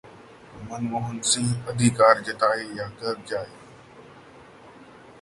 [0.69, 3.45] मनमोहन सिंह अधिकार जताएं या घर जाएं